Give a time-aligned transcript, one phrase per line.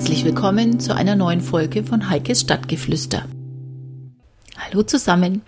[0.00, 3.26] Herzlich willkommen zu einer neuen Folge von Heikes Stadtgeflüster.
[4.56, 5.42] Hallo zusammen.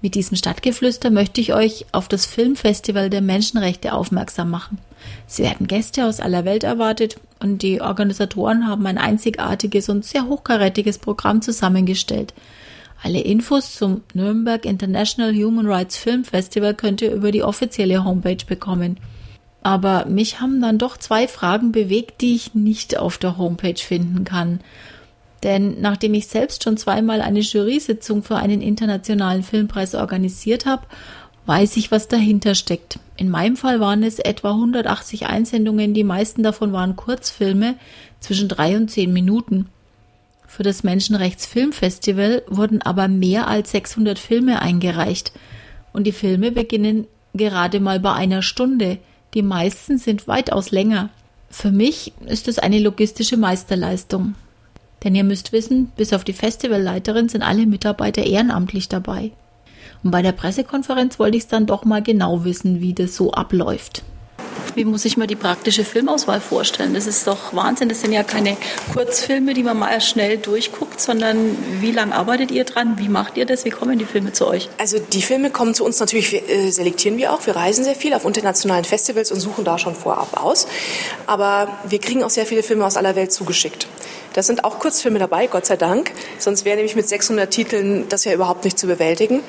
[0.00, 4.78] Mit diesem Stadtgeflüster möchte ich euch auf das Filmfestival der Menschenrechte aufmerksam machen.
[5.26, 10.28] Es werden Gäste aus aller Welt erwartet und die Organisatoren haben ein einzigartiges und sehr
[10.28, 12.32] hochkarätiges Programm zusammengestellt.
[13.02, 18.46] Alle Infos zum Nürnberg International Human Rights Film Festival könnt ihr über die offizielle Homepage
[18.46, 18.98] bekommen.
[19.62, 24.24] Aber mich haben dann doch zwei Fragen bewegt, die ich nicht auf der Homepage finden
[24.24, 24.60] kann.
[25.42, 30.86] Denn nachdem ich selbst schon zweimal eine Jury-Sitzung für einen internationalen Filmpreis organisiert habe,
[31.46, 32.98] weiß ich, was dahinter steckt.
[33.16, 37.76] In meinem Fall waren es etwa 180 Einsendungen, die meisten davon waren Kurzfilme
[38.20, 39.68] zwischen drei und zehn Minuten.
[40.46, 45.32] Für das Menschenrechtsfilmfestival wurden aber mehr als 600 Filme eingereicht
[45.92, 48.98] und die Filme beginnen gerade mal bei einer Stunde.
[49.34, 51.10] Die meisten sind weitaus länger.
[51.50, 54.34] Für mich ist es eine logistische Meisterleistung.
[55.04, 59.32] Denn ihr müsst wissen, bis auf die Festivalleiterin sind alle Mitarbeiter ehrenamtlich dabei.
[60.02, 63.32] Und bei der Pressekonferenz wollte ich es dann doch mal genau wissen, wie das so
[63.32, 64.02] abläuft.
[64.76, 66.92] Wie muss ich mir die praktische Filmauswahl vorstellen?
[66.92, 67.88] Das ist doch Wahnsinn.
[67.88, 68.58] Das sind ja keine
[68.92, 72.98] Kurzfilme, die man mal schnell durchguckt, sondern wie lange arbeitet ihr dran?
[72.98, 73.64] Wie macht ihr das?
[73.64, 74.68] Wie kommen die Filme zu euch?
[74.76, 77.46] Also die Filme kommen zu uns natürlich, äh, selektieren wir auch.
[77.46, 80.66] Wir reisen sehr viel auf internationalen Festivals und suchen da schon vorab aus.
[81.26, 83.88] Aber wir kriegen auch sehr viele Filme aus aller Welt zugeschickt.
[84.34, 86.12] Da sind auch Kurzfilme dabei, Gott sei Dank.
[86.38, 89.42] Sonst wäre nämlich mit 600 Titeln das ja überhaupt nicht zu bewältigen.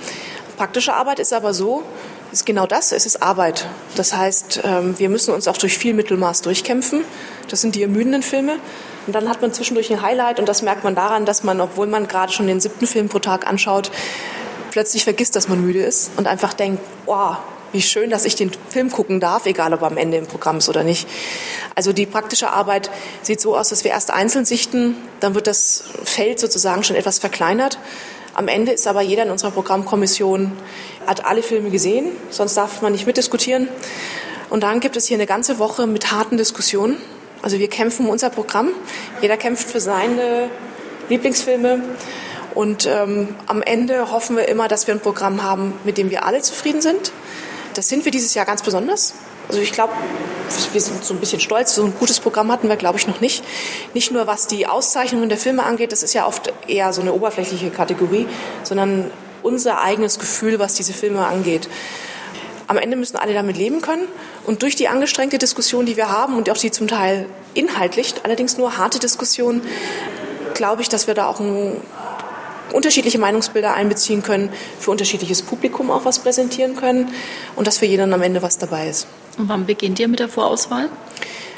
[0.56, 1.84] Praktische Arbeit ist aber so,
[2.32, 3.68] ist genau das, es ist Arbeit.
[3.96, 7.04] Das heißt, ähm, wir müssen uns auch durch viel Mittelmaß durchkämpfen.
[7.50, 8.60] Das sind die ermüdenden Filme.
[9.06, 11.88] Und dann hat man zwischendurch ein Highlight und das merkt man daran, dass man, obwohl
[11.88, 13.90] man gerade schon den siebten Film pro Tag anschaut,
[14.72, 17.38] plötzlich vergisst, dass man müde ist und einfach denkt, wow,
[17.72, 20.70] wie schön, dass ich den Film gucken darf, egal ob am Ende im Programm ist
[20.70, 21.08] oder nicht.
[21.76, 22.90] Also die praktische Arbeit
[23.22, 27.20] sieht so aus, dass wir erst einzeln sichten, dann wird das Feld sozusagen schon etwas
[27.20, 27.80] verkleinert.
[28.38, 30.52] Am Ende ist aber jeder in unserer Programmkommission,
[31.08, 33.68] hat alle Filme gesehen, sonst darf man nicht mitdiskutieren.
[34.52, 36.98] Und dann gibt es hier eine ganze Woche mit harten Diskussionen.
[37.42, 38.70] Also wir kämpfen um unser Programm.
[39.22, 40.52] Jeder kämpft für seine
[41.10, 41.82] Lieblingsfilme.
[42.54, 46.24] Und ähm, am Ende hoffen wir immer, dass wir ein Programm haben, mit dem wir
[46.24, 47.12] alle zufrieden sind.
[47.74, 49.16] Das sind wir dieses Jahr ganz besonders.
[49.48, 49.94] Also ich glaube,
[50.74, 51.74] wir sind so ein bisschen stolz.
[51.76, 53.44] So ein gutes Programm hatten wir, glaube ich, noch nicht.
[53.94, 57.14] Nicht nur was die Auszeichnungen der Filme angeht, das ist ja oft eher so eine
[57.14, 58.28] oberflächliche Kategorie,
[58.64, 59.10] sondern
[59.44, 61.70] unser eigenes Gefühl, was diese Filme angeht.
[62.68, 64.08] Am Ende müssen alle damit leben können.
[64.46, 68.58] Und durch die angestrengte Diskussion, die wir haben und auch die zum Teil inhaltlich, allerdings
[68.58, 69.62] nur harte Diskussion,
[70.54, 71.80] glaube ich, dass wir da auch ein
[72.74, 77.10] unterschiedliche Meinungsbilder einbeziehen können, für unterschiedliches Publikum auch was präsentieren können
[77.56, 79.08] und dass für jeden am Ende was dabei ist.
[79.38, 80.90] Und wann beginnt ihr mit der Vorauswahl?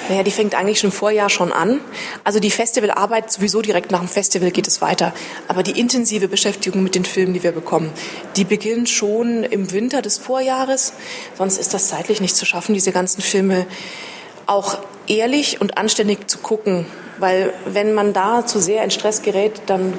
[0.07, 1.81] Naja, die fängt eigentlich schon Vorjahr schon an.
[2.23, 5.13] Also die Festivalarbeit, sowieso direkt nach dem Festival geht es weiter.
[5.47, 7.91] Aber die intensive Beschäftigung mit den Filmen, die wir bekommen,
[8.35, 10.93] die beginnt schon im Winter des Vorjahres.
[11.37, 13.67] Sonst ist das zeitlich nicht zu schaffen, diese ganzen Filme
[14.47, 16.87] auch ehrlich und anständig zu gucken.
[17.19, 19.93] Weil wenn man da zu sehr in Stress gerät, dann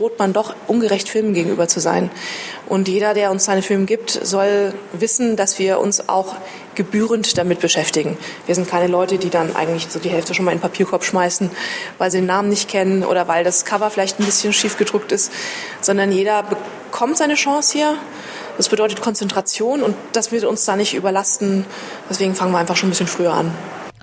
[0.00, 2.10] droht man doch ungerecht Filmen gegenüber zu sein.
[2.66, 6.36] Und jeder, der uns seine Filme gibt, soll wissen, dass wir uns auch
[6.74, 8.16] gebührend damit beschäftigen.
[8.46, 11.04] Wir sind keine Leute, die dann eigentlich so die Hälfte schon mal in den Papierkorb
[11.04, 11.50] schmeißen,
[11.98, 15.12] weil sie den Namen nicht kennen oder weil das Cover vielleicht ein bisschen schief gedruckt
[15.12, 15.32] ist,
[15.82, 17.98] sondern jeder bekommt seine Chance hier.
[18.56, 21.66] Das bedeutet Konzentration und das wird uns da nicht überlasten.
[22.08, 23.52] Deswegen fangen wir einfach schon ein bisschen früher an.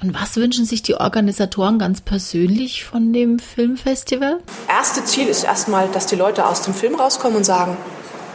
[0.01, 4.37] Und was wünschen sich die Organisatoren ganz persönlich von dem Filmfestival?
[4.67, 7.77] Erste Ziel ist erstmal, dass die Leute aus dem Film rauskommen und sagen,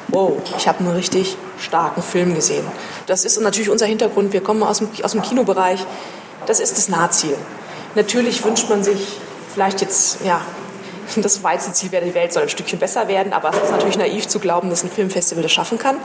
[0.09, 2.65] wow, ich habe einen richtig starken Film gesehen.
[3.07, 4.33] Das ist natürlich unser Hintergrund.
[4.33, 5.87] Wir kommen aus dem, aus dem Kinobereich.
[6.47, 7.37] Das ist das Nahziel.
[7.95, 9.19] Natürlich wünscht man sich
[9.55, 10.41] vielleicht jetzt, ja,
[11.23, 14.29] das Weizenziel wäre, die Welt soll ein Stückchen besser werden, aber es ist natürlich naiv
[14.29, 15.97] zu glauben, dass ein Filmfestival das schaffen kann.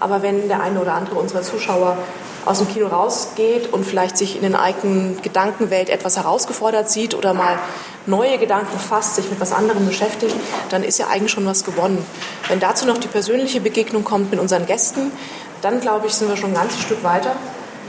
[0.00, 1.96] Aber wenn der eine oder andere unserer Zuschauer
[2.44, 7.34] aus dem Kino rausgeht und vielleicht sich in den eigenen Gedankenwelt etwas herausgefordert sieht oder
[7.34, 7.58] mal
[8.06, 10.34] neue Gedanken fasst, sich mit was anderem beschäftigt,
[10.70, 12.04] dann ist ja eigentlich schon was gewonnen.
[12.48, 15.12] Wenn dazu noch die persönliche Begegnung kommt mit unseren Gästen,
[15.60, 17.36] dann glaube ich, sind wir schon ein ganzes Stück weiter.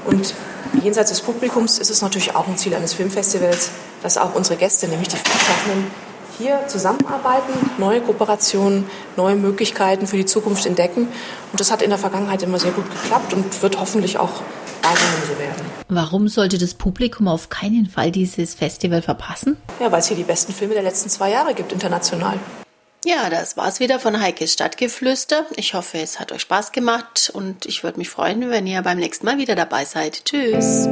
[0.06, 0.36] Und
[0.84, 3.72] jenseits des Publikums ist es natürlich auch ein Ziel eines Filmfestivals,
[4.04, 8.86] dass auch unsere Gäste, nämlich die Filmschaffenden, hier zusammenarbeiten, neue Kooperationen,
[9.16, 11.08] neue Möglichkeiten für die Zukunft entdecken.
[11.52, 14.42] Und das hat in der Vergangenheit immer sehr gut geklappt und wird hoffentlich auch
[14.82, 15.66] weiterhin so werden.
[15.90, 19.58] Warum sollte das Publikum auf keinen Fall dieses Festival verpassen?
[19.80, 22.40] Ja, weil es hier die besten Filme der letzten zwei Jahre gibt, international.
[23.06, 25.46] Ja, das war's wieder von Heikes Stadtgeflüster.
[25.58, 28.98] Ich hoffe, es hat euch Spaß gemacht und ich würde mich freuen, wenn ihr beim
[28.98, 30.24] nächsten Mal wieder dabei seid.
[30.24, 30.88] Tschüss.